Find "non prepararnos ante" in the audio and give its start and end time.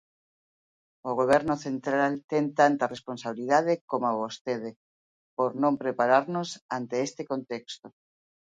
5.63-6.95